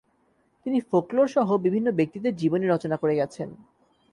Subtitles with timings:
[0.65, 3.49] তিনি ফোকলোরসহ বিভিন্ন ব্যক্তিত্বের জীবনী রচনা করে গেছেন।